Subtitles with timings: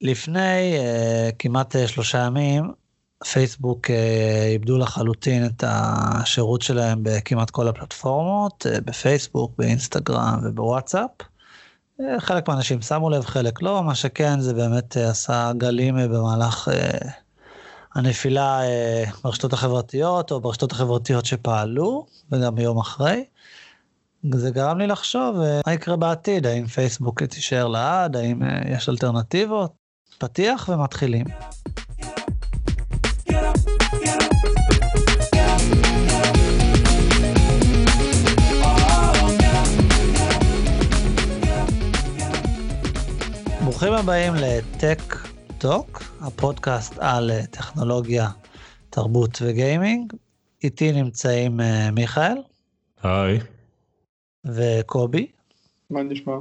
[0.00, 2.72] לפני uh, כמעט uh, שלושה ימים,
[3.32, 3.90] פייסבוק uh,
[4.52, 11.10] איבדו לחלוטין את השירות שלהם בכמעט כל הפלטפורמות, uh, בפייסבוק, באינסטגרם ובוואטסאפ.
[12.00, 16.00] Uh, חלק מהאנשים שמו לב, חלק לא, מה שכן זה באמת uh, עשה גלים uh,
[16.00, 17.06] במהלך uh,
[17.94, 23.24] הנפילה uh, ברשתות החברתיות או ברשתות החברתיות שפעלו, וגם ביום אחרי.
[24.34, 25.36] זה גרם לי לחשוב
[25.66, 29.79] מה יקרה בעתיד, האם פייסבוק תישאר לעד, האם יש אלטרנטיבות.
[30.20, 31.26] פתיח ומתחילים.
[43.64, 44.98] ברוכים הבאים לטק
[45.58, 48.28] טוק, הפודקאסט על טכנולוגיה,
[48.90, 50.12] תרבות וגיימינג.
[50.64, 52.36] איתי נמצאים uh, מיכאל.
[53.02, 53.38] היי.
[54.44, 55.26] וקובי.
[55.90, 56.34] מה נשמע?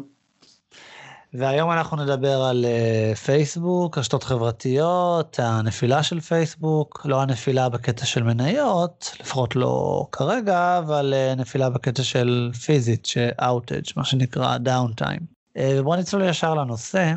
[1.34, 8.23] והיום אנחנו נדבר על uh, פייסבוק, רשתות חברתיות, הנפילה של פייסבוק, לא הנפילה בקטע של
[8.23, 15.20] מניות, לפחות לא כרגע, אבל uh, נפילה בקטע של פיזית, שאוטג', מה שנקרא דאונטיים.
[15.20, 17.14] Uh, ובואו נצלול ישר לנושא.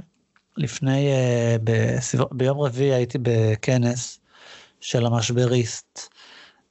[0.56, 1.08] לפני,
[1.64, 4.20] בסביב, ביום רביעי הייתי בכנס
[4.80, 6.11] של המשבריסט.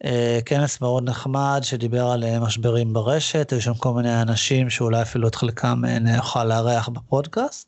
[0.03, 5.01] Uh, כנס מאוד נחמד שדיבר על uh, משברים ברשת, היו שם כל מיני אנשים שאולי
[5.01, 7.67] אפילו את חלקם uh, נוכל לארח בפודקאסט.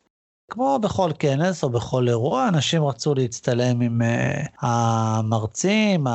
[0.52, 6.08] כמו בכל כנס או בכל אירוע, אנשים רצו להצטלם עם uh, המרצים,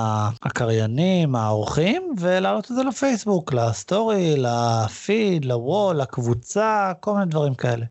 [0.43, 7.85] הקריינים, האורחים, ולהעלות את זה לפייסבוק, לסטורי, לפיד, לוול, לקבוצה, כל מיני דברים כאלה.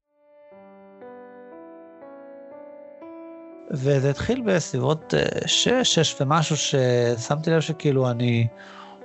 [3.71, 5.13] וזה התחיל בסביבות
[5.45, 8.47] 6, אה, 6 ומשהו ששמתי לב שכאילו אני,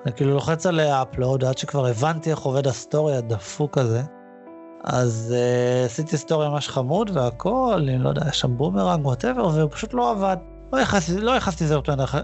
[0.07, 4.03] אני כאילו לוחץ על upload עד שכבר הבנתי איך עובד הסטורי הדפוק הזה.
[4.85, 9.95] אז אה, עשיתי סטורי ממש חמוד והכל, אני לא יודע, שם בומרנג whatever, והוא פשוט
[9.95, 10.37] לא עבד.
[10.73, 11.75] לא ייחסתי לא לזה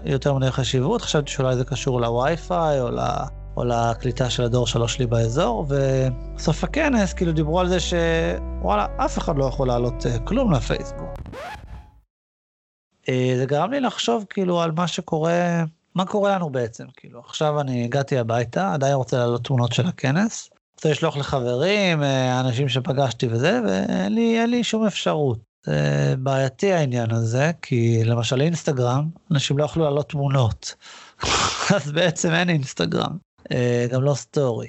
[0.05, 2.99] יותר, מדי חשיבות, חשבתי שאולי זה קשור לווי-פיי או, ל,
[3.57, 9.17] או לקליטה של הדור שלוש שלי באזור, ובסוף הכנס כאילו דיברו על זה שוואלה, אף
[9.17, 11.09] אחד לא יכול לעלות אה, כלום לפייסבוק.
[13.09, 15.63] אה, זה גרם לי לחשוב כאילו על מה שקורה,
[15.95, 20.49] מה קורה לנו בעצם, כאילו עכשיו אני הגעתי הביתה, עדיין רוצה להעלות תמונות של הכנס,
[20.75, 25.39] רוצה לשלוח לחברים, אה, אנשים שפגשתי וזה, ואין לי, לי שום אפשרות.
[25.65, 30.75] זה בעייתי העניין הזה, כי למשל אינסטגרם, אנשים לא יכלו להעלות תמונות,
[31.75, 33.17] אז בעצם אין אינסטגרם,
[33.51, 34.67] אה, גם לא סטורי.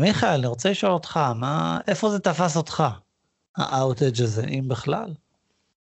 [0.00, 2.84] מיכאל, אני רוצה לשאול אותך, מה, איפה זה תפס אותך,
[3.56, 5.14] ה outage הזה, אם בכלל?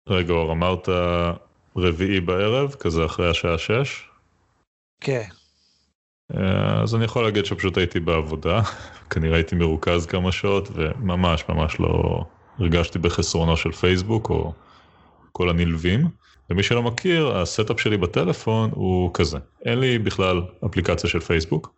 [0.09, 0.89] רגע, אמרת
[1.77, 4.09] רביעי בערב, כזה אחרי השעה שש?
[5.01, 5.29] כן.
[6.35, 8.63] אה, אז אני יכול להגיד שפשוט הייתי בעבודה,
[9.11, 12.25] כנראה הייתי מרוכז כמה שעות, וממש ממש לא
[12.59, 14.53] הרגשתי בחסרונו של פייסבוק או
[15.33, 16.09] כל הנלווים.
[16.51, 21.75] למי שלא מכיר, ה setup שלי בטלפון הוא כזה, אין לי בכלל אפליקציה של פייסבוק.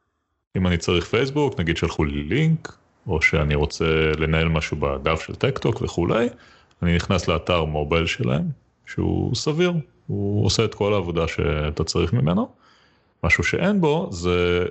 [0.56, 5.34] אם אני צריך פייסבוק, נגיד שלחו לי לינק, או שאני רוצה לנהל משהו בדף של
[5.34, 6.29] טקטוק וכולי,
[6.83, 8.49] אני נכנס לאתר מובייל שלהם,
[8.93, 9.73] שהוא סביר,
[10.06, 12.49] הוא עושה את כל העבודה שאתה צריך ממנו.
[13.25, 14.65] משהו שאין בו זה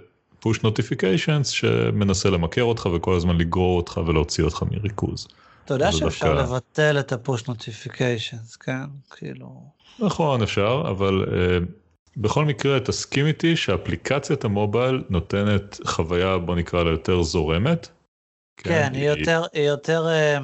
[0.46, 5.28] push notifications שמנסה למכר אותך וכל הזמן לגרור אותך ולהוציא אותך מריכוז.
[5.66, 6.54] אתה יודע שאפשר דווקא...
[6.54, 8.86] לבטל את ה-push notifications, כן?
[9.10, 9.64] כאילו...
[10.00, 11.66] נכון, אפשר, אבל uh,
[12.18, 17.90] בכל מקרה תסכים איתי שאפליקציית המובייל נותנת חוויה, בוא נקרא לה יותר זורמת.
[18.58, 20.44] כן, כן היא, היא יותר, היא יותר uh,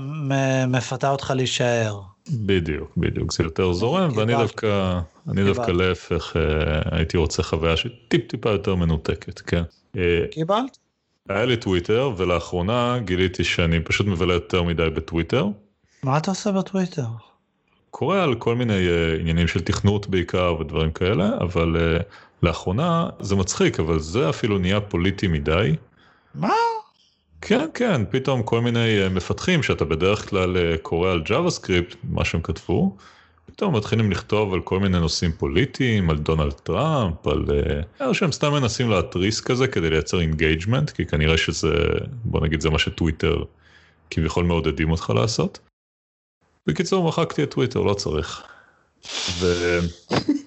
[0.67, 2.01] מפתה אותך להישאר.
[2.31, 4.99] בדיוק, בדיוק, זה יותר זורם, ואני דווקא,
[5.31, 9.63] אני דווקא להפך, אה, הייתי רוצה חוויה שטיפ טיפה יותר מנותקת, כן.
[9.97, 10.77] אה, קיבלת?
[11.29, 15.47] היה לי טוויטר, ולאחרונה גיליתי שאני פשוט מבלה יותר מדי בטוויטר.
[16.03, 17.05] מה אתה עושה בטוויטר?
[17.89, 21.99] קורא על כל מיני uh, עניינים של תכנות בעיקר ודברים כאלה, אבל
[22.43, 25.75] לאחרונה זה מצחיק, אבל זה אפילו נהיה פוליטי מדי.
[26.35, 26.53] מה?
[27.47, 32.25] כן, כן, פתאום כל מיני אה, מפתחים שאתה בדרך כלל אה, קורא על JavaScript, מה
[32.25, 32.95] שהם כתבו,
[33.45, 37.45] פתאום מתחילים לכתוב על כל מיני נושאים פוליטיים, על דונלד טראמפ, על...
[38.01, 41.73] או אה, שהם סתם מנסים להתריס כזה כדי לייצר engagement, כי כנראה שזה,
[42.23, 43.43] בוא נגיד זה מה שטוויטר
[44.09, 45.59] כביכול מעודדים אותך לעשות.
[46.67, 48.43] בקיצור, מחקתי את טוויטר, לא צריך.
[49.39, 49.45] ו...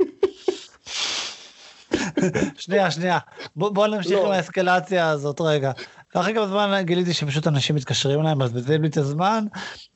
[2.58, 3.18] שנייה, שנייה,
[3.56, 4.26] בוא, בוא נמשיך לא.
[4.26, 5.72] עם האסקלציה הזאת רגע.
[6.14, 9.44] ואחרי כמה זמן גיליתי שפשוט אנשים מתקשרים אליי, מבזבזים לי את הזמן,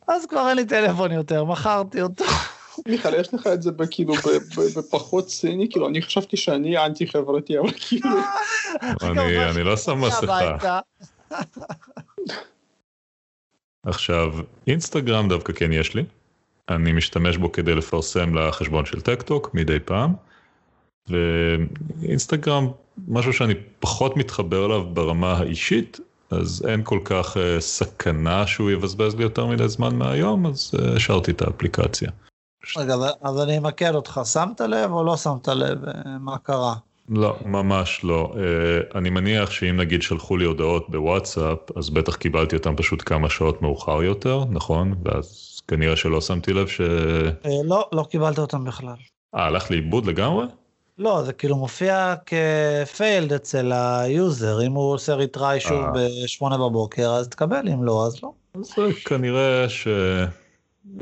[0.08, 2.24] אז כבר אין לי טלפון יותר, מכרתי אותו.
[2.88, 4.14] מיכאל, יש לך את זה כאילו
[4.76, 8.10] בפחות ציני, כאילו אני חשבתי שאני אנטי חברתי, אבל כאילו...
[9.50, 10.80] אני לא שם מסכה.
[13.86, 14.32] עכשיו,
[14.66, 16.04] אינסטגרם דווקא כן יש לי.
[16.68, 20.14] אני משתמש בו כדי לפרסם לחשבון של טקטוק מדי פעם.
[21.08, 22.68] ואינסטגרם,
[23.08, 26.00] משהו שאני פחות מתחבר אליו ברמה האישית,
[26.30, 30.96] אז אין כל כך uh, סכנה שהוא יבזבז לי יותר מדי זמן מהיום, אז uh,
[30.96, 32.10] השארתי את האפליקציה.
[32.76, 35.78] רגע, אז אני אמקד אותך, שמת לב או לא שמת לב?
[36.20, 36.74] מה קרה?
[37.08, 38.32] לא, ממש לא.
[38.34, 43.30] Uh, אני מניח שאם נגיד שלחו לי הודעות בוואטסאפ, אז בטח קיבלתי אותם פשוט כמה
[43.30, 44.94] שעות מאוחר יותר, נכון?
[45.04, 46.80] ואז כנראה שלא שמתי לב ש...
[46.80, 48.94] Uh, לא, לא קיבלת אותם בכלל.
[49.34, 50.44] אה, הלך לאיבוד לגמרי?
[50.98, 56.56] לא, זה כאילו מופיע כ failed אצל ה user, אם הוא עושה retry שוב ב-8
[56.56, 58.32] בבוקר, אז תקבל, אם לא, אז לא.
[58.54, 58.74] אז
[59.04, 59.88] כנראה ש...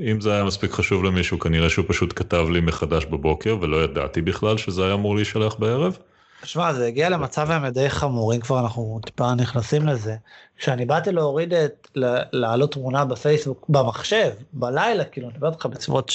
[0.00, 4.22] אם זה היה מספיק חשוב למישהו, כנראה שהוא פשוט כתב לי מחדש בבוקר, ולא ידעתי
[4.22, 5.98] בכלל שזה היה אמור להישלח בערב.
[6.44, 10.16] שמע, זה הגיע למצב האמת די חמור, אם כבר אנחנו טיפה נכנסים לזה.
[10.58, 11.88] כשאני באתי להוריד את,
[12.32, 16.12] להעלות תמונה בפייסבוק, במחשב, בלילה, כאילו, אני מדבר איתך בסביבות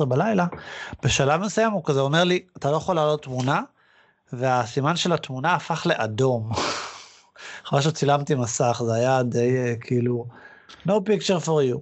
[0.00, 0.46] 12-11 בלילה,
[1.02, 3.60] בשלב מסוים הוא כזה אומר לי, אתה לא יכול להעלות תמונה,
[4.32, 6.50] והסימן של התמונה הפך לאדום.
[7.66, 10.26] אחרי שצילמתי מסך, זה היה די אה, כאילו,
[10.86, 11.78] no picture for you.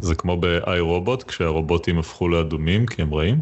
[0.00, 3.40] זה כמו ב-i robot, כשהרובוטים הפכו לאדומים כי הם רעים?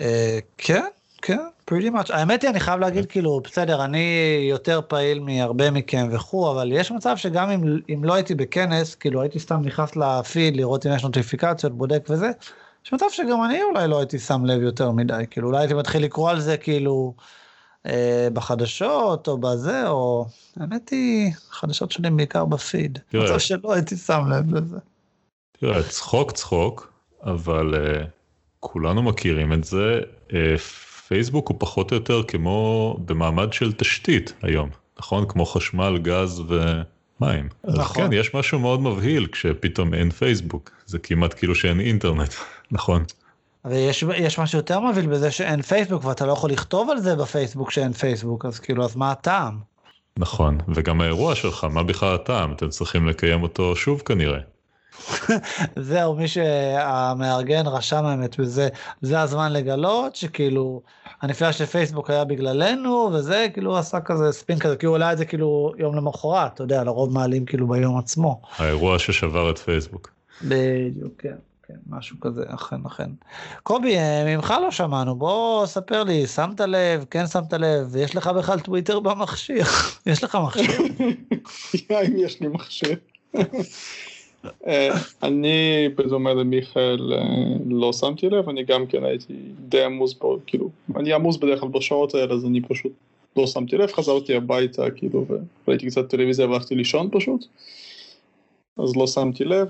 [0.00, 0.84] אה, כן,
[1.22, 1.46] כן.
[1.68, 2.14] Pretty much.
[2.14, 6.92] האמת היא, אני חייב להגיד, כאילו, בסדר, אני יותר פעיל מהרבה מכם וכו', אבל יש
[6.92, 11.04] מצב שגם אם, אם לא הייתי בכנס, כאילו, הייתי סתם נכנס לפיד לראות אם יש
[11.04, 12.30] נוטיפיקציות, בודק וזה,
[12.86, 16.04] יש מצב שגם אני אולי לא הייתי שם לב יותר מדי, כאילו, אולי הייתי מתחיל
[16.04, 17.14] לקרוא על זה, כאילו,
[17.86, 20.26] אה, בחדשות, או בזה, או...
[20.60, 22.98] האמת היא, חדשות שלי בעיקר בפיד.
[23.14, 24.78] מצב שלא הייתי שם לב לזה.
[25.60, 26.92] תראה, צחוק צחוק,
[27.22, 28.06] אבל uh,
[28.60, 30.00] כולנו מכירים את זה.
[30.28, 30.32] Uh,
[31.08, 35.24] פייסבוק הוא פחות או יותר כמו במעמד של תשתית היום, נכון?
[35.28, 37.48] כמו חשמל, גז ומים.
[37.64, 37.80] נכון.
[37.80, 42.34] אז כן, יש משהו מאוד מבהיל כשפתאום אין פייסבוק, זה כמעט כאילו שאין אינטרנט,
[42.70, 43.04] נכון?
[43.64, 47.92] ויש משהו יותר מבהיל בזה שאין פייסבוק ואתה לא יכול לכתוב על זה בפייסבוק שאין
[47.92, 49.58] פייסבוק, אז כאילו, אז מה הטעם?
[50.18, 52.52] נכון, וגם האירוע שלך, מה בכלל הטעם?
[52.52, 54.40] אתם צריכים לקיים אותו שוב כנראה.
[55.76, 58.68] זהו, מי שהמארגן רשם האמת, וזה
[59.00, 60.82] זה הזמן לגלות שכאילו
[61.22, 65.18] הנפילה של פייסבוק היה בגללנו, וזה כאילו עשה כזה ספין כזה, כי הוא העלה את
[65.18, 68.40] זה כאילו יום למחרת, אתה יודע, לרוב מעלים כאילו ביום עצמו.
[68.56, 70.10] האירוע ששבר את פייסבוק.
[70.42, 71.34] בדיוק, כן.
[71.68, 73.10] כן, משהו כזה, אכן, אכן.
[73.62, 78.26] קובי, אה, ממך לא שמענו, בוא ספר לי, שמת לב, כן שמת לב, יש לך
[78.26, 79.64] בכלל טוויטר במכשיר,
[80.06, 80.80] יש לך מכשיר?
[82.06, 82.96] אם יש לי מכשיר.
[84.66, 84.90] אה,
[85.22, 87.24] אני בדומה למיכאל אה,
[87.66, 89.34] לא שמתי לב, אני גם כן הייתי
[89.68, 92.92] די עמוס כאילו, אני עמוס בדרך כלל בשעות האלה, אז אני פשוט
[93.36, 95.24] לא שמתי לב, חזרתי הביתה, כאילו,
[95.66, 97.44] וראיתי קצת טלוויזיה והלכתי לישון פשוט,
[98.78, 99.68] אז לא שמתי לב.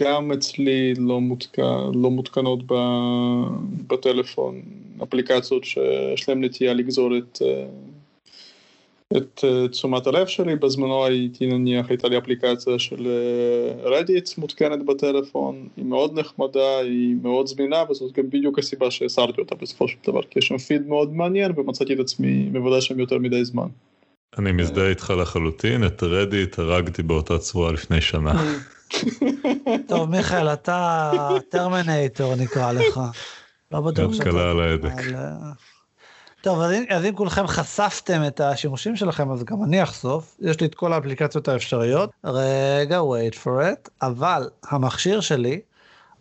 [0.00, 2.58] גם אצלי לא, מותקן, לא מותקנות
[3.86, 4.62] בטלפון
[5.02, 7.66] אפליקציות שיש להם נטייה לגזול את אה,
[9.16, 13.08] את uh, תשומת הלב שלי, בזמנו הייתי נניח, הייתה לי אפליקציה של
[13.82, 19.40] רדיט uh, מותקנת בטלפון, היא מאוד נחמדה, היא מאוד זמינה, וזאת גם בדיוק הסיבה שהסרתי
[19.40, 23.00] אותה בסופו של דבר, כי יש שם פיד מאוד מעניין ומצאתי את עצמי מבודד שם
[23.00, 23.68] יותר מדי זמן.
[24.38, 28.54] אני מזדהה איתך לחלוטין, את רדיט הרגתי באותה צורה לפני שנה.
[29.88, 31.10] טוב מיכאל, אתה
[31.48, 33.00] טרמינטור נקרא לך.
[33.72, 34.24] לא בטוח שאתה...
[34.24, 34.92] קלה על ההדק.
[36.42, 40.36] טוב, אז אם, אז אם כולכם חשפתם את השימושים שלכם, אז גם אני אחשוף.
[40.40, 42.10] יש לי את כל האפליקציות האפשריות.
[42.24, 43.90] רגע, wait for it.
[44.02, 45.60] אבל המכשיר שלי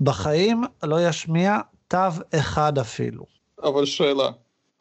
[0.01, 1.97] בחיים לא ישמיע תו
[2.35, 3.23] אחד אפילו.
[3.63, 4.29] אבל שאלה,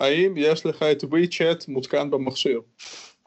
[0.00, 2.60] האם יש לך את WeChat מותקן במכשיר?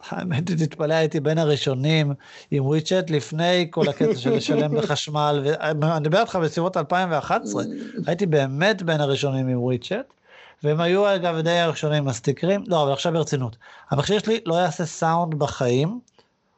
[0.10, 2.13] האמת היא, תתפלא, הייתי בין הראשונים
[2.51, 7.63] עם WeChat לפני כל הקטע של לשלם בחשמל, ואני מדבר איתך בסביבות 2011,
[8.08, 10.23] הייתי באמת בין הראשונים עם WeChat.
[10.63, 13.58] והם היו אגב די הראשונים הסטיקרים, לא אבל עכשיו ברצינות,
[13.89, 16.00] המכשיר שלי לא יעשה סאונד בחיים,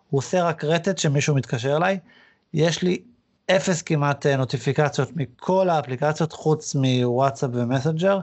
[0.10, 2.00] הוא עושה רק רטט שמישהו מתקשר אליי,
[2.54, 3.02] יש לי
[3.52, 8.20] אפס כמעט אה, נוטיפיקציות מכל האפליקציות חוץ מוואטסאפ ומסנג'ר,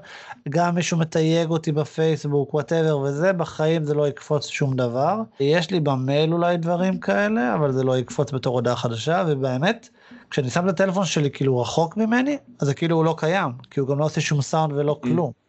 [0.49, 5.81] גם מישהו מתייג אותי בפייסבוק whatever וזה, בחיים זה לא יקפוץ שום דבר, יש לי
[5.81, 9.89] במייל אולי דברים כאלה, אבל זה לא יקפוץ בתור הודעה חדשה, ובאמת,
[10.31, 13.81] כשאני שם את הטלפון שלי כאילו רחוק ממני, אז זה כאילו הוא לא קיים, כי
[13.81, 15.03] הוא גם לא עושה שום סאונד ולא mm.
[15.03, 15.42] כלום.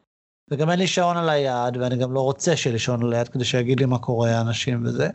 [0.52, 3.28] וגם אין לי שעון על היד, ואני גם לא רוצה שיהיה לי שעון על היד
[3.28, 5.10] כדי שיגיד לי מה קורה אנשים וזה.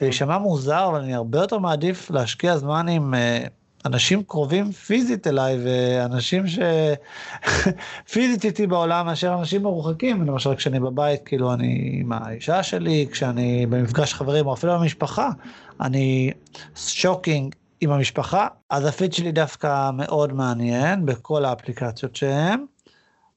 [0.00, 3.48] זה יישמע מוזר, אבל אני הרבה יותר מעדיף להשקיע זמן עם uh,
[3.86, 6.44] אנשים קרובים פיזית אליי, ואנשים
[8.06, 13.66] שפיזית איתי בעולם מאשר אנשים מרוחקים, למשל כשאני בבית, כאילו אני עם האישה שלי, כשאני
[13.66, 15.30] במפגש חברים, או אפילו במשפחה,
[15.80, 16.32] אני
[16.76, 22.64] שוקינג עם המשפחה, אז הפיד שלי דווקא מאוד מעניין בכל האפליקציות שהם,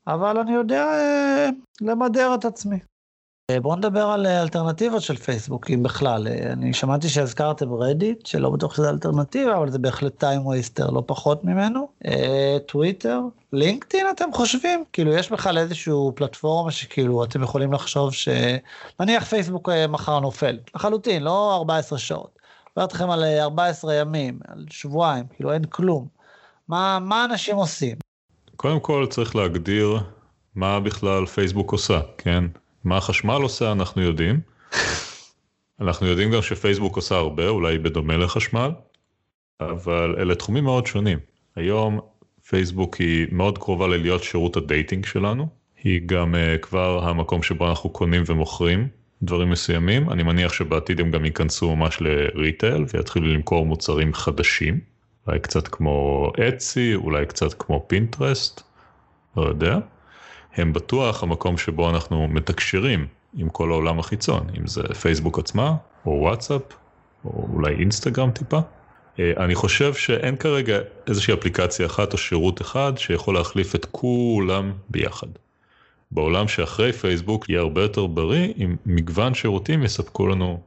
[0.08, 1.50] אבל אני יודע אה,
[1.82, 2.80] למדר את עצמי.
[3.52, 6.28] אה, בואו נדבר על אה, אלטרנטיבות של פייסבוק, אם בכלל.
[6.28, 11.04] אה, אני שמעתי שהזכרתם רדיט, שלא בטוח שזה אלטרנטיבה, אבל זה בהחלט time waster, לא
[11.06, 11.88] פחות ממנו.
[12.68, 13.20] טוויטר,
[13.54, 14.84] לינקדאין אתם חושבים?
[14.94, 18.30] כאילו יש בכלל איזשהו פלטפורמה שכאילו אתם יכולים לחשוב ש...
[19.00, 22.40] נניח פייסבוק מחר נופל, לחלוטין, לא 14 שעות.
[22.72, 26.08] מדבר אתכם על 14 ימים, על שבועיים, כאילו אין כלום.
[26.68, 27.98] מה, מה אנשים עושים?
[28.56, 30.00] קודם כל צריך להגדיר
[30.56, 32.44] מה בכלל פייסבוק עושה, כן?
[32.84, 34.40] מה החשמל עושה אנחנו יודעים.
[35.82, 38.72] אנחנו יודעים גם שפייסבוק עושה הרבה, אולי בדומה לחשמל,
[39.60, 41.20] אבל אלה תחומים מאוד שונים.
[41.56, 42.00] היום
[42.48, 45.48] פייסבוק היא מאוד קרובה ללהיות שירות ה dating שלנו,
[45.84, 48.88] היא גם uh, כבר המקום שבו אנחנו קונים ומוכרים
[49.24, 54.80] דברים מסוימים, אני מניח שבעתיד הם גם ייכנסו ממש ל retail ויתחילו למכור מוצרים חדשים,
[55.28, 58.62] אולי קצת כמו אצי, אולי קצת כמו פינטרסט,
[59.38, 59.78] לא יודע.
[60.56, 65.76] הם בטוח המקום שבו אנחנו מתקשרים עם כל העולם החיצון, אם זה פייסבוק עצמה,
[66.06, 66.62] או וואטסאפ,
[67.26, 68.60] או אולי אינסטגרם טיפה.
[69.20, 74.72] אה, אני חושב שאין כרגע איזושהי אפליקציה אחת או שירות אחד שיכול להחליף את כולם
[74.90, 75.28] ביחד.
[76.12, 80.60] בעולם שאחרי פייסבוק יהיה הרבה יותר בריא אם מגוון שירותים יספקו לנו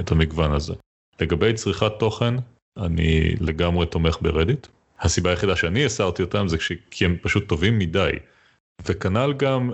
[0.00, 0.74] את המגוון הזה.
[1.20, 2.34] לגבי צריכת תוכן,
[2.76, 4.66] אני לגמרי תומך ברדיט.
[5.00, 6.56] הסיבה היחידה שאני הסרתי אותם זה
[6.90, 8.10] כי הם פשוט טובים מדי.
[8.86, 9.70] וכנ"ל גם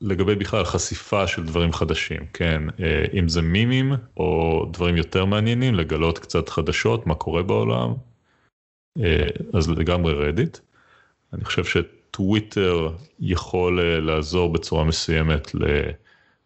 [0.00, 5.74] לגבי בכלל חשיפה של דברים חדשים, כן, אה, אם זה מימים או דברים יותר מעניינים,
[5.74, 7.94] לגלות קצת חדשות, מה קורה בעולם,
[9.00, 10.58] אה, אז לגמרי רדיט.
[11.32, 12.88] אני חושב שטוויטר
[13.20, 15.50] יכול אה, לעזור בצורה מסוימת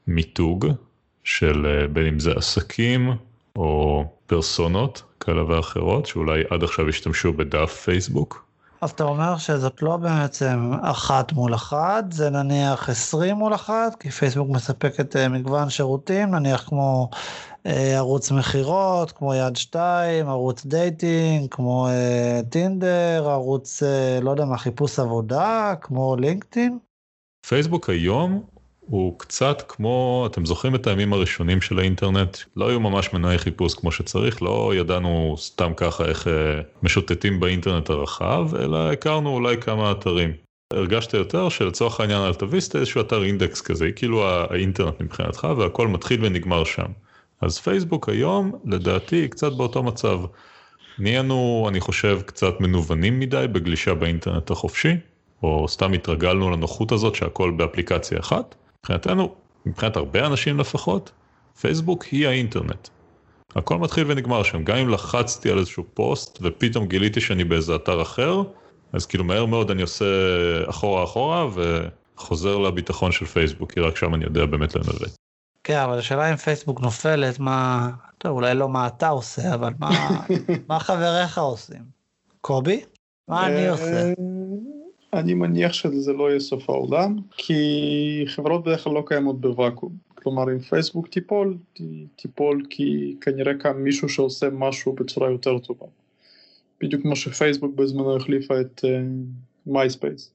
[0.08, 0.66] למיתוג
[1.24, 3.10] של בין אם זה עסקים
[3.56, 8.44] או פרסונות כאלה ואחרות, שאולי עד עכשיו השתמשו בדף פייסבוק.
[8.80, 14.10] אז אתה אומר שזאת לא בעצם אחת מול אחת, זה נניח 20 מול אחת, כי
[14.10, 17.08] פייסבוק מספקת אה, מגוון שירותים, נניח כמו
[17.66, 24.44] אה, ערוץ מכירות, כמו יד 2, ערוץ dating, כמו אה, טינדר, ערוץ, אה, לא יודע
[24.44, 26.78] מה, חיפוש עבודה, כמו לינקדאין.
[27.46, 28.42] פייסבוק היום
[28.86, 32.38] הוא קצת כמו, אתם זוכרים את הימים הראשונים של האינטרנט?
[32.56, 37.90] לא היו ממש מנועי חיפוש כמו שצריך, לא ידענו סתם ככה איך אה, משוטטים באינטרנט
[37.90, 40.32] הרחב, אלא הכרנו אולי כמה אתרים.
[40.72, 46.24] הרגשת יותר שלצורך העניין אל תביסט איזשהו אתר אינדקס כזה, כאילו האינטרנט מבחינתך והכל מתחיל
[46.24, 46.86] ונגמר שם.
[47.40, 50.20] אז פייסבוק היום, לדעתי, קצת באותו מצב.
[50.98, 54.96] נהיינו, אני חושב, קצת מנוונים מדי בגלישה באינטרנט החופשי,
[55.42, 58.54] או סתם התרגלנו לנוחות הזאת שהכל באפליקציה אחת.
[58.84, 59.34] מבחינתנו,
[59.66, 61.10] מבחינת הרבה אנשים לפחות,
[61.60, 62.88] פייסבוק היא האינטרנט.
[63.56, 68.02] הכל מתחיל ונגמר שם, גם אם לחצתי על איזשהו פוסט ופתאום גיליתי שאני באיזה אתר
[68.02, 68.42] אחר,
[68.92, 70.04] אז כאילו מהר מאוד אני עושה
[70.66, 75.16] אחורה אחורה וחוזר לביטחון של פייסבוק, כי רק שם אני יודע באמת לנווט.
[75.64, 79.90] כן, אבל השאלה אם פייסבוק נופלת, מה, טוב, אולי לא מה אתה עושה, אבל מה,
[80.68, 81.82] מה חבריך עושים?
[82.40, 82.80] קובי?
[83.28, 84.12] מה אני עושה?
[85.18, 89.92] אני מניח שזה לא יהיה סוף העולם, כי חברות בדרך כלל לא קיימות בוואקום.
[90.14, 91.56] כלומר, אם פייסבוק תיפול,
[92.16, 95.86] תיפול כי כנראה קם מישהו שעושה משהו בצורה יותר טובה.
[96.80, 98.84] בדיוק כמו שפייסבוק בזמנו החליפה את
[99.66, 100.30] מייספייס.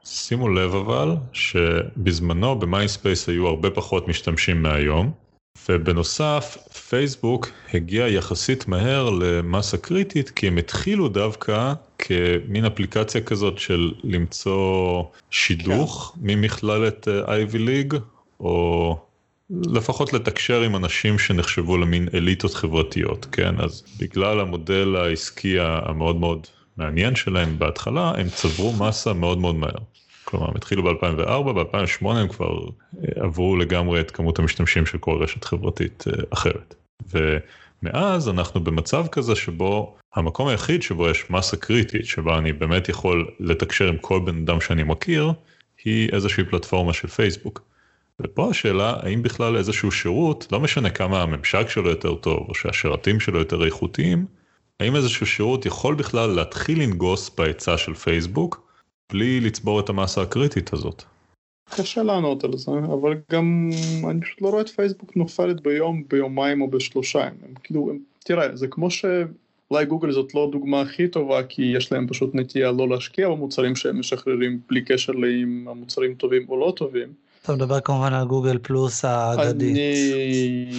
[0.00, 5.10] Uh, שימו לב אבל שבזמנו במייספייס היו הרבה פחות משתמשים מהיום,
[5.68, 6.58] ובנוסף,
[6.88, 15.02] פייסבוק הגיע יחסית מהר למסה קריטית, כי הם התחילו דווקא כמין אפליקציה כזאת של למצוא
[15.30, 16.20] שידוך כן.
[16.22, 17.94] ממכללת Ivy League,
[18.40, 18.96] או
[19.50, 23.60] לפחות לתקשר עם אנשים שנחשבו למין אליטות חברתיות, כן?
[23.60, 26.46] אז בגלל המודל העסקי המאוד מאוד
[26.76, 29.78] מעניין שלהם בהתחלה, הם צברו מסה מאוד מאוד מהר.
[30.34, 35.22] כלומר, הם התחילו ב-2004, ב-2008 הם כבר אה, עברו לגמרי את כמות המשתמשים של כל
[35.22, 36.74] רשת חברתית אה, אחרת.
[37.12, 43.30] ומאז אנחנו במצב כזה שבו המקום היחיד שבו יש מסה קריטית, שבה אני באמת יכול
[43.40, 45.32] לתקשר עם כל בן אדם שאני מכיר,
[45.84, 47.62] היא איזושהי פלטפורמה של פייסבוק.
[48.20, 53.20] ופה השאלה, האם בכלל איזשהו שירות, לא משנה כמה הממשק שלו יותר טוב, או שהשרתים
[53.20, 54.26] שלו יותר איכותיים,
[54.80, 58.63] האם איזשהו שירות יכול בכלל להתחיל לנגוס בהיצע של פייסבוק,
[59.12, 61.02] בלי לצבור את המסה הקריטית הזאת.
[61.70, 63.70] קשה לענות על זה, אבל גם
[64.10, 67.54] אני פשוט לא רואה את פייסבוק נופלת ביום, ביומיים או בשלושה ימים.
[67.62, 67.92] כאילו,
[68.24, 72.72] תראה, זה כמו שאולי גוגל זאת לא הדוגמה הכי טובה, כי יש להם פשוט נטייה
[72.72, 77.12] לא להשקיע במוצרים שהם משחררים בלי קשר לאם המוצרים טובים או לא טובים.
[77.42, 79.76] אתה מדבר כמובן על גוגל פלוס האגדית.
[79.76, 80.70] אני...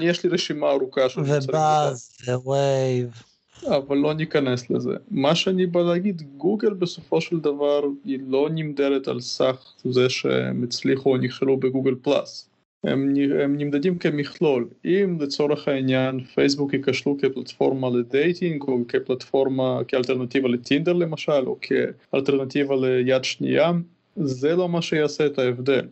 [0.00, 1.40] יש לי רשימה ארוכה של מוצרים.
[1.48, 3.22] ו Buzz, Wave.
[3.68, 4.90] אבל לא ניכנס לזה.
[5.10, 10.62] מה שאני בא להגיד, גוגל בסופו של דבר היא לא נמדדת על סך זה שהם
[10.64, 12.50] הצליחו או נכשלו בגוגל פלאס.
[12.84, 14.68] הם, הם נמדדים כמכלול.
[14.84, 22.76] אם לצורך העניין פייסבוק ייכשלו כפלטפורמה ל dating או כפלטפורמה, כאלטרנטיבה לטינדר למשל, או כאלטרנטיבה
[22.76, 23.72] ליד שנייה,
[24.16, 25.86] זה לא מה שיעשה את ההבדל.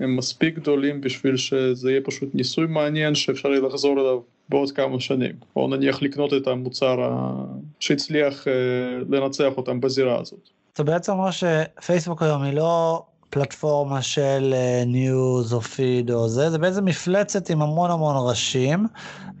[0.00, 5.00] הם מספיק גדולים בשביל שזה יהיה פשוט ניסוי מעניין שאפשר יהיה לחזור אליו בעוד כמה
[5.00, 5.32] שנים.
[5.56, 7.34] או נניח לקנות את המוצר ה...
[7.80, 10.48] שהצליח uh, לנצח אותם בזירה הזאת.
[10.72, 14.54] אתה בעצם אומר שפייסבוק היום היא לא פלטפורמה של
[14.86, 18.86] ניוז או פיד או זה, זה בעצם מפלצת עם המון המון ראשים,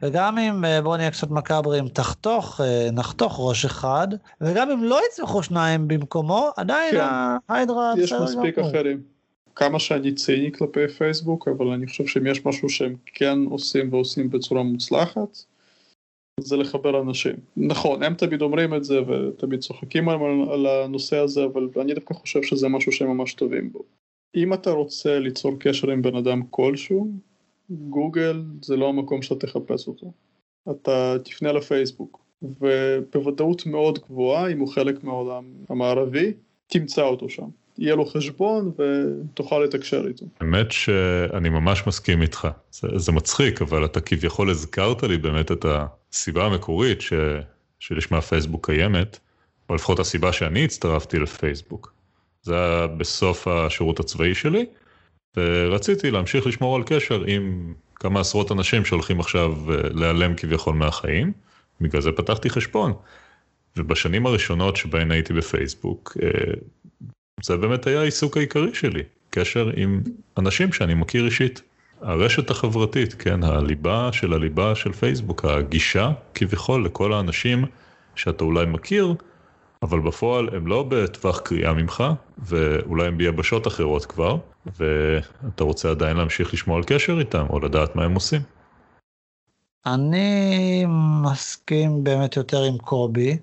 [0.02, 4.08] וגם אם אה, בואו נהיה קצת מקאברים, תחתוך, אה, נחתוך ראש אחד,
[4.40, 7.06] וגם אם לא יצמחו שניים במקומו, עדיין כן.
[7.48, 9.17] ההיידרה יש מספיק אחרים.
[9.58, 14.30] כמה שאני ציני כלפי פייסבוק, אבל אני חושב שאם יש משהו שהם כן עושים ועושים
[14.30, 15.38] בצורה מוצלחת,
[16.40, 17.34] זה לחבר אנשים.
[17.56, 20.18] נכון, הם תמיד אומרים את זה ותמיד צוחקים על,
[20.52, 23.82] על הנושא הזה, אבל אני דווקא חושב שזה משהו שהם ממש טובים בו.
[24.36, 27.10] אם אתה רוצה ליצור קשר עם בן אדם כלשהו,
[27.70, 30.12] גוגל זה לא המקום שאתה תחפש אותו.
[30.70, 36.32] אתה תפנה לפייסבוק, ובוודאות מאוד גבוהה, אם הוא חלק מהעולם המערבי,
[36.66, 37.48] תמצא אותו שם.
[37.78, 40.26] יהיה לו חשבון ותוכל לתקשר איתו.
[40.40, 45.64] האמת שאני ממש מסכים איתך, זה, זה מצחיק, אבל אתה כביכול הזכרת לי באמת את
[46.12, 47.12] הסיבה המקורית ש,
[47.78, 49.18] שלשמה פייסבוק קיימת,
[49.70, 51.92] או לפחות הסיבה שאני הצטרפתי לפייסבוק.
[52.42, 54.66] זה היה בסוף השירות הצבאי שלי,
[55.36, 61.32] ורציתי להמשיך לשמור על קשר עם כמה עשרות אנשים שהולכים עכשיו אה, להיעלם כביכול מהחיים,
[61.80, 62.92] בגלל זה פתחתי חשבון.
[63.76, 66.28] ובשנים הראשונות שבהן הייתי בפייסבוק, אה,
[67.42, 70.02] זה באמת היה העיסוק העיקרי שלי, קשר עם
[70.38, 71.62] אנשים שאני מכיר אישית.
[72.00, 77.64] הרשת החברתית, כן, הליבה של הליבה של פייסבוק, הגישה כביכול לכל האנשים
[78.14, 79.14] שאתה אולי מכיר,
[79.82, 82.04] אבל בפועל הם לא בטווח קריאה ממך,
[82.38, 84.36] ואולי הם ביבשות אחרות כבר,
[84.78, 88.40] ואתה רוצה עדיין להמשיך לשמור על קשר איתם, או לדעת מה הם עושים.
[89.86, 90.84] אני
[91.22, 93.38] מסכים באמת יותר עם קובי,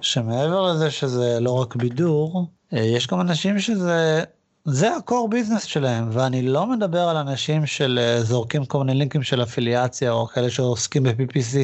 [0.00, 4.24] שמעבר לזה שזה לא רק בידור, יש גם אנשים שזה,
[4.64, 9.22] זה הקור ביזנס שלהם, ואני לא מדבר על אנשים של אה, זורקים כל מיני לינקים
[9.22, 11.56] של אפיליאציה, או כאלה שעוסקים ב-PPC,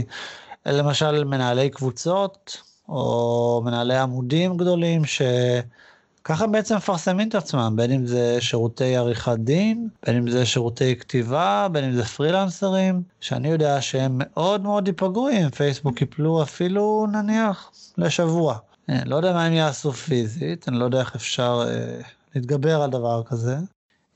[0.67, 8.37] למשל מנהלי קבוצות, או מנהלי עמודים גדולים, שככה בעצם מפרסמים את עצמם, בין אם זה
[8.41, 14.13] שירותי עריכת דין, בין אם זה שירותי כתיבה, בין אם זה פרילנסרים, שאני יודע שהם
[14.19, 18.68] מאוד מאוד ייפגעו אם פייסבוק יפלו אפילו נניח לשבוע.
[18.89, 22.01] אני לא יודע מה הם יעשו פיזית, אני לא יודע איך אפשר אה,
[22.35, 23.57] להתגבר על דבר כזה.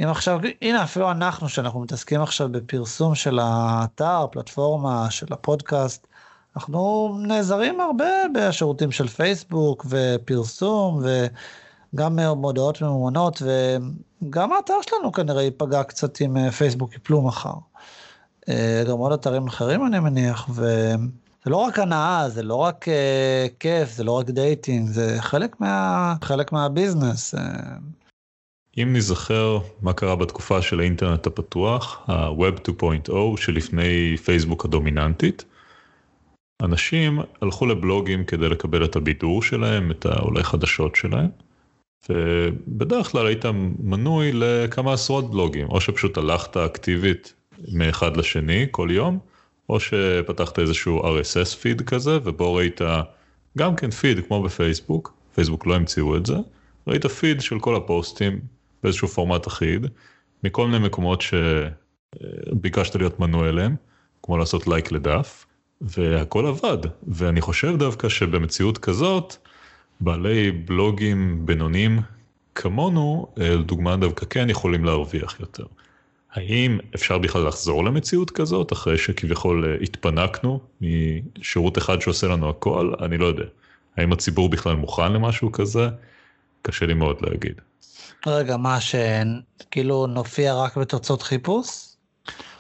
[0.03, 6.07] אם עכשיו, הנה אפילו אנחנו, שאנחנו מתעסקים עכשיו בפרסום של האתר, פלטפורמה, של הפודקאסט,
[6.57, 11.03] אנחנו נעזרים הרבה בשירותים של פייסבוק ופרסום
[11.95, 13.43] וגם מודעות ממומנות
[14.23, 17.55] וגם האתר שלנו כנראה ייפגע קצת אם אה, פייסבוק יפלו מחר.
[18.49, 20.65] אה, גם עוד אתרים אחרים אני מניח ו...
[21.44, 25.61] זה לא רק הנאה, זה לא רק uh, כיף, זה לא רק dating, זה חלק,
[25.61, 27.35] מה, חלק מה business.
[27.35, 27.38] Uh.
[28.78, 35.44] אם נזכר מה קרה בתקופה של האינטרנט הפתוח, ה-Web 2.0 שלפני פייסבוק הדומיננטית,
[36.62, 41.28] אנשים הלכו לבלוגים כדי לקבל את הבידור שלהם, את האולי חדשות שלהם,
[42.09, 43.44] ובדרך כלל היית
[43.78, 47.35] מנוי לכמה עשרות בלוגים, או שפשוט הלכת אקטיבית
[47.72, 49.18] מאחד לשני כל יום,
[49.68, 52.81] או שפתחת איזשהו RSS פיד כזה, ובו ראית
[53.59, 56.37] גם כן פיד כמו בפייסבוק, פייסבוק לא המציאו את זה,
[56.87, 58.40] ראית פיד של כל הפוסטים
[58.83, 59.87] באיזשהו פורמט אחיד,
[60.44, 63.77] מכל מיני מקומות שביקשת להיות מנוי אליהם,
[64.22, 65.46] כמו לעשות לייק לדף,
[65.81, 66.79] והכל עבד.
[67.09, 69.37] ואני חושב דווקא שבמציאות כזאת,
[70.01, 72.01] בעלי בלוגים בינוניים
[72.55, 75.64] כמונו, לדוגמה דווקא כן יכולים להרוויח יותר.
[76.35, 82.92] האם אפשר בכלל לחזור למציאות כזאת אחרי שכביכול אה, התפנקנו משירות אחד שעושה לנו הכל?
[83.01, 83.45] אני לא יודע.
[83.97, 85.88] האם הציבור בכלל מוכן למשהו כזה?
[86.62, 87.61] קשה לי מאוד להגיד.
[88.27, 91.68] רגע, מה, שכאילו נופיע רק בתוצאות חיפוש?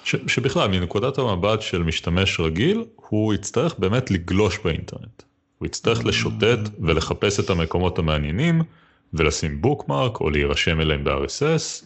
[0.04, 5.22] ש, שבכלל, מנקודת המבט של משתמש רגיל, הוא יצטרך באמת לגלוש באינטרנט.
[5.58, 6.08] הוא יצטרך mm.
[6.08, 8.62] לשוטט ולחפש את המקומות המעניינים,
[9.14, 11.84] ולשים בוקמרק או להירשם אליהם ב-RSS,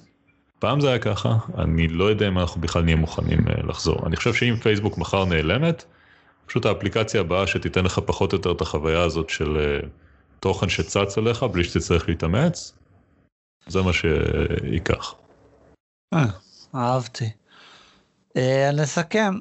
[0.59, 4.07] פעם זה היה ככה, אני לא יודע אם אנחנו בכלל נהיה מוכנים אה, לחזור.
[4.07, 5.85] אני חושב שאם פייסבוק מחר נעלמת,
[6.47, 9.88] פשוט האפליקציה הבאה שתיתן לך פחות או יותר את החוויה הזאת של אה,
[10.40, 12.73] תוכן שצץ עליך בלי שתצטרך להתאמץ,
[13.66, 15.14] זה מה שייקח.
[16.14, 16.27] אה,
[16.75, 17.31] אהבתי.
[18.73, 19.35] נסכם,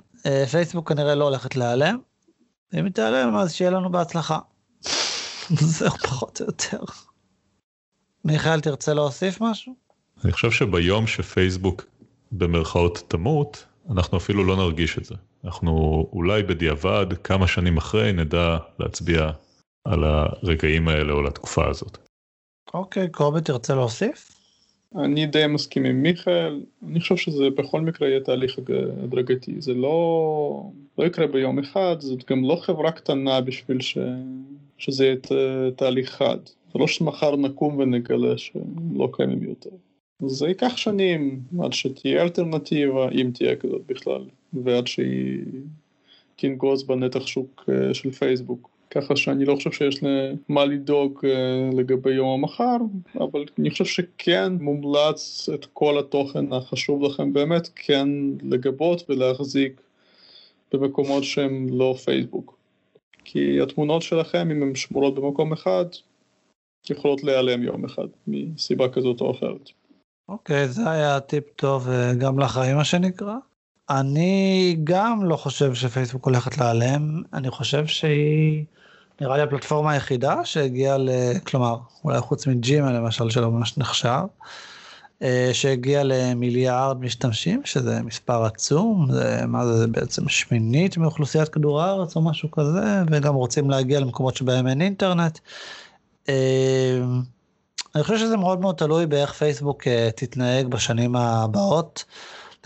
[0.52, 1.98] פייסבוק כנראה לא הולכת להיעלם,
[2.74, 4.40] אם היא תיעלם אז שיהיה לנו בהצלחה.
[5.78, 6.84] זהו פחות או יותר.
[8.26, 9.85] מיכאל תרצה להוסיף משהו?
[10.26, 11.86] אני חושב שביום שפייסבוק
[12.32, 15.16] במרכאות תמות, אנחנו אפילו לא נרגיש את זה.
[15.44, 15.72] אנחנו
[16.14, 19.32] אולי בדיעבד, כמה שנים אחרי, נדע להצביע
[19.84, 21.98] על הרגעים האלה או לתקופה הזאת.
[22.74, 24.32] אוקיי, קובי תרצה להוסיף?
[24.96, 28.60] אני די מסכים עם מיכאל, אני חושב שזה בכל מקרה יהיה תהליך
[29.04, 33.98] הדרגתי, זה לא, לא יקרה ביום אחד, זאת גם לא חברה קטנה בשביל ש,
[34.78, 35.16] שזה יהיה
[35.76, 36.38] תהליך חד,
[36.74, 39.70] זה לא שמחר נקום ונגלה שלא קיימים יותר.
[40.20, 45.44] זה ייקח שנים עד שתהיה אלטרנטיבה, אם תהיה כזאת בכלל, ועד שהיא
[46.36, 48.70] תנגוז בנתח שוק אה, של פייסבוק.
[48.90, 50.04] ככה שאני לא חושב שיש
[50.50, 52.78] מה לדאוג אה, לגבי יום המחר,
[53.20, 58.10] אבל אני חושב שכן מומלץ את כל התוכן החשוב לכם באמת כן
[58.44, 59.82] לגבות ולהחזיק
[60.74, 62.58] במקומות שהם לא פייסבוק.
[63.24, 65.86] כי התמונות שלכם, אם הן שמורות במקום אחד,
[66.90, 69.70] יכולות להיעלם יום אחד, מסיבה כזאת או אחרת.
[70.30, 73.36] אוקיי, okay, זה היה טיפ טוב אה, גם לחיים מה שנקרא.
[73.90, 78.66] אני גם לא חושב שפייסבוק הולכת להיעלם, אני חושב שהיא
[79.22, 81.10] נראה לי הפלטפורמה היחידה שהגיעה ל...
[81.44, 84.24] כלומר, אולי חוץ מג'ימה למשל שלא ממש נחשב,
[85.22, 91.82] אה, שהגיעה למיליארד משתמשים, שזה מספר עצום, זה, מה זה, זה בעצם שמינית מאוכלוסיית כדור
[91.82, 95.40] הארץ או משהו כזה, וגם רוצים להגיע למקומות שבהם אין אינטרנט.
[97.96, 102.06] אני חושב שזה מאוד מאוד תלוי באיך פייסבוק אה, תתנהג בשנים הבאות.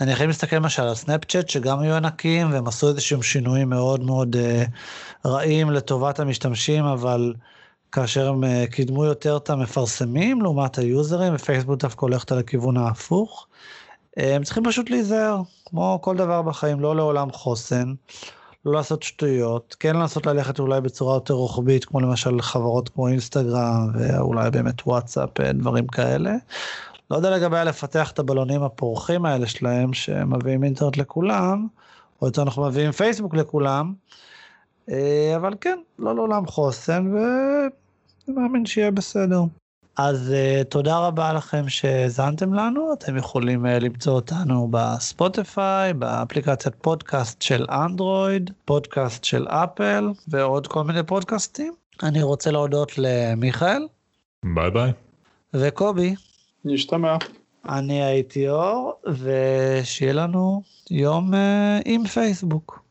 [0.00, 4.36] אני יכול להסתכל למשל על סנאפצ'אט שגם היו ענקים והם עשו איזשהם שינויים מאוד מאוד
[4.36, 7.34] uh, רעים לטובת המשתמשים אבל
[7.92, 13.46] כאשר הם uh, קידמו יותר את המפרסמים לעומת היוזרים ופייסבוק דווקא הולכת על הכיוון ההפוך.
[14.18, 17.94] Uh, הם צריכים פשוט להיזהר כמו כל דבר בחיים לא לעולם חוסן.
[18.64, 23.90] לא לעשות שטויות, כן לנסות ללכת אולי בצורה יותר רוחבית, כמו למשל חברות כמו אינסטגרם
[23.94, 26.34] ואולי באמת וואטסאפ, דברים כאלה.
[27.10, 31.66] לא יודע לגבי לפתח את הבלונים הפורחים האלה שלהם שמביאים אינטרנט לכולם,
[32.22, 33.94] או יותר אנחנו מביאים פייסבוק לכולם,
[34.90, 39.42] אה, אבל כן, לא לעולם חוסן ואני מאמין שיהיה בסדר.
[39.96, 47.42] אז uh, תודה רבה לכם שהאזנתם לנו, אתם יכולים uh, למצוא אותנו בספוטיפיי, באפליקציית פודקאסט
[47.42, 51.72] של אנדרואיד, פודקאסט של אפל ועוד כל מיני פודקאסטים.
[52.02, 53.86] אני רוצה להודות למיכאל.
[54.54, 54.92] ביי ביי.
[55.54, 56.14] וקובי.
[56.64, 57.16] נשתמע.
[57.68, 61.36] אני הייתי אור, ושיהיה לנו יום uh,
[61.84, 62.82] עם פייסבוק.